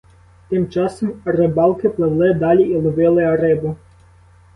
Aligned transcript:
Тим 0.49 0.69
часом 0.69 1.21
рибалки 1.25 1.89
пливли 1.89 2.33
далі 2.33 2.61
і 2.63 2.75
ловили 2.75 3.35
рибу. 3.35 3.75